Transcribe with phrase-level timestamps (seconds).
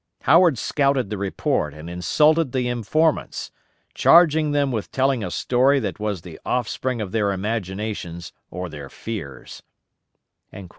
[0.21, 3.51] Howard scouted the report and insulted the informants,
[3.93, 8.89] charging them with telling a story that was the offspring of their imaginations or their
[8.89, 9.61] fears."